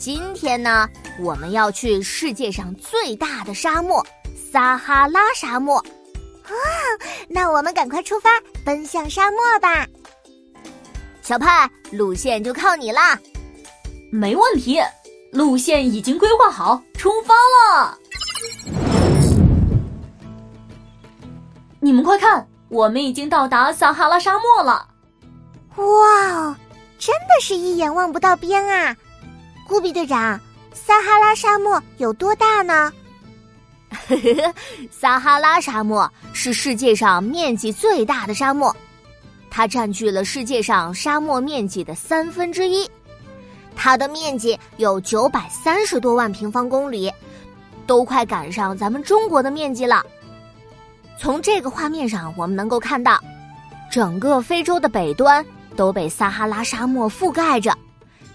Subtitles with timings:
[0.00, 4.04] 天呢，我们要去世界上最大的沙漠——
[4.50, 5.76] 撒哈拉沙漠。
[6.44, 6.54] 啊，
[7.28, 8.30] 那我们赶快出发，
[8.64, 9.86] 奔向沙漠吧！
[11.20, 13.18] 小派，路线就靠你啦。
[14.10, 14.80] 没问题，
[15.32, 17.98] 路线已经规划好，出发了。
[21.78, 24.88] 你们快看，我们已经到达撒哈拉沙漠了。
[25.76, 26.56] 哇，
[26.98, 28.96] 真的是一眼望不到边啊！
[29.70, 30.38] 古比队长，
[30.74, 32.92] 撒哈拉沙漠有多大呢？
[34.90, 38.74] 撒哈拉沙漠是世界上面积最大的沙漠，
[39.48, 42.90] 它占据了世界上沙漠面积的三分之一。
[43.76, 47.08] 它的面积有九百三十多万平方公里，
[47.86, 50.04] 都快赶上咱们中国的面积了。
[51.16, 53.22] 从这个画面上，我们能够看到，
[53.88, 57.72] 整个非洲的北端都被撒哈拉沙漠覆盖着，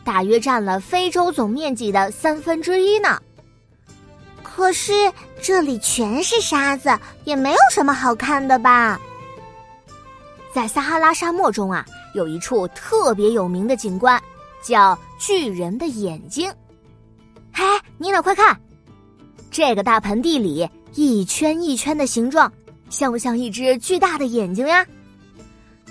[0.05, 3.21] 大约占了非洲总面积的三分之一呢。
[4.41, 4.93] 可是
[5.41, 8.97] 这里全是沙子，也没有什么好看的吧？
[10.53, 14.21] 在撒哈拉沙漠中啊，有一处特别有名的景观。
[14.63, 16.51] 叫巨人的眼睛，
[17.53, 17.63] 嘿，
[17.99, 18.59] 妮娜，快看，
[19.51, 22.51] 这个大盆地里一圈一圈的形状，
[22.89, 24.83] 像不像一只巨大的眼睛呀？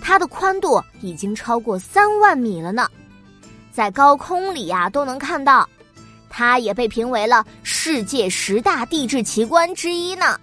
[0.03, 2.89] 它的宽度已经超过三万米了呢，
[3.75, 5.69] 在高空里呀都能看到，
[6.31, 10.39] 它也被评为了世界十大地质奇观之一呢。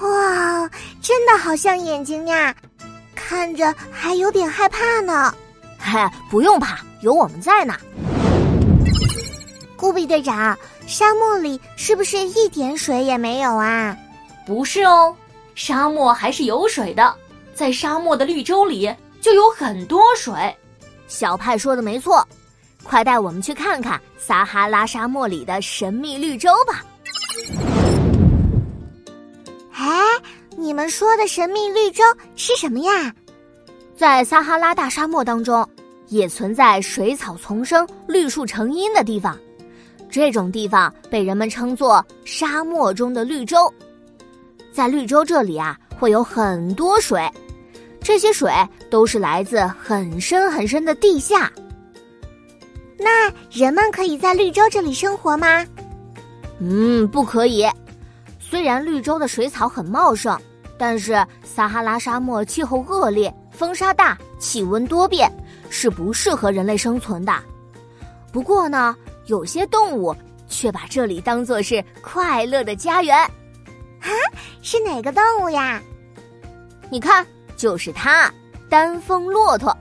[0.00, 0.68] 哇，
[1.00, 2.52] 真的好像眼睛呀，
[3.14, 5.32] 看着还有点害怕呢。
[5.78, 7.74] 嘿，不用怕，有我们在呢。
[9.76, 13.96] 古比队长，沙漠里是不是一点水也没有啊？
[14.44, 15.14] 不是哦，
[15.54, 17.14] 沙漠还是有水的，
[17.54, 20.34] 在沙漠的绿洲里就有很多水。
[21.06, 22.26] 小派说的没错，
[22.82, 26.84] 快带我们去看看撒哈拉沙漠里的神秘绿洲吧。
[29.72, 30.02] 哎，
[30.56, 32.02] 你们说的神秘绿洲
[32.34, 33.14] 是什么呀？
[33.96, 35.68] 在撒哈拉大沙漠当中，
[36.06, 39.38] 也存在水草丛生、绿树成荫的地方。
[40.10, 43.72] 这种地方被人们称作“沙漠中的绿洲”。
[44.72, 47.30] 在绿洲这里啊，会有很多水，
[48.00, 48.50] 这些水
[48.90, 51.52] 都是来自很深很深的地下。
[52.98, 55.64] 那人们可以在绿洲这里生活吗？
[56.58, 57.64] 嗯，不可以。
[58.40, 60.38] 虽然绿洲的水草很茂盛，
[60.76, 63.32] 但是撒哈拉沙漠气候恶劣。
[63.50, 65.28] 风沙大，气温多变，
[65.68, 67.32] 是不适合人类生存的。
[68.32, 68.94] 不过呢，
[69.26, 70.14] 有些动物
[70.46, 73.16] 却把这里当作是快乐的家园。
[73.18, 74.10] 啊，
[74.62, 75.82] 是哪个动物呀？
[76.88, 77.26] 你看，
[77.56, 78.32] 就是它——
[78.70, 79.76] 丹峰骆驼。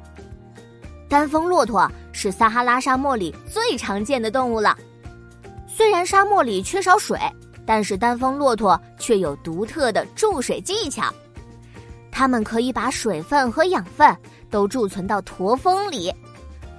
[1.07, 4.75] 丹峰骆驼是撒哈拉沙漠里最常见的动物了。
[5.67, 7.15] 虽然沙漠里缺少水，
[7.63, 11.13] 但是单峰骆驼却有独特的注水技巧。
[12.11, 14.17] 它们可以把水分和养分
[14.49, 16.11] 都贮存到驼峰里，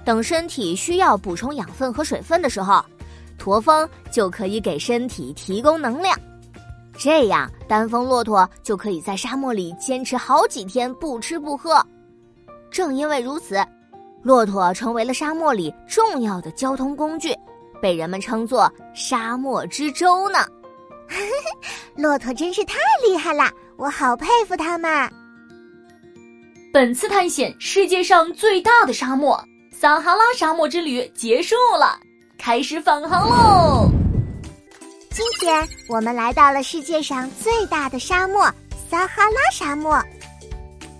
[0.03, 2.83] 等身体需要补充养分和水分的时候，
[3.37, 6.19] 驼峰就可以给身体提供能量。
[6.97, 11.81] 这样，单峰骆驼就可以在沙漠里坚持好几天不吃不喝。
[12.69, 13.65] 正因为如此，
[14.21, 17.33] 骆驼成为了沙漠里重要的交通工具，
[17.81, 20.39] 被人们称作“沙漠之舟”呢。
[21.95, 22.75] 骆驼真是太
[23.05, 25.09] 厉害了，我好佩服他们。
[26.71, 29.41] 本次探险世界上最大的沙漠——
[29.71, 31.99] 撒哈拉沙漠之旅结束了，
[32.37, 33.89] 开始返航喽！
[35.09, 38.43] 今天我们来到了世界上最大的沙漠——
[38.89, 39.99] 撒哈拉沙漠，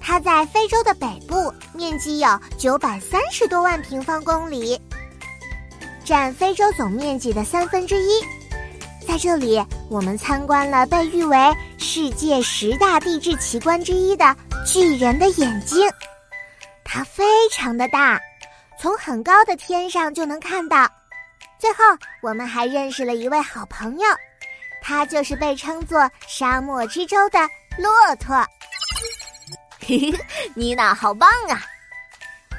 [0.10, 4.82] 它在非洲的北部，面积有九百三十多万平方公里，
[6.04, 8.20] 占非洲总面积的三分之一。
[9.08, 11.38] 在这里，我们参观了被誉为
[11.78, 14.36] 世界十大地质奇观之一的。
[14.66, 15.88] 巨人的眼睛，
[16.84, 18.20] 它非常的大，
[18.82, 20.90] 从很高的天上就能看到。
[21.60, 21.78] 最后，
[22.24, 24.08] 我们还认识了一位好朋友，
[24.82, 27.38] 他就是被称作“沙漠之舟”的
[27.78, 28.44] 骆驼。
[29.90, 30.14] 嘿嘿，
[30.54, 31.60] 妮娜好棒啊！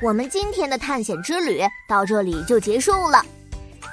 [0.03, 3.25] 我们今天的探险之旅到这里就结束了。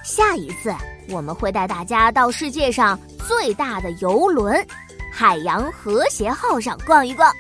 [0.04, 0.74] 下一次，
[1.10, 4.66] 我们会带大家到世界上最大的游轮——
[5.14, 7.32] 海洋和谐号上逛一逛。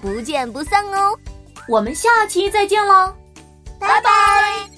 [0.00, 1.14] 不见不散哦！
[1.68, 3.14] 我们下期再见喽，
[3.78, 4.73] 拜拜。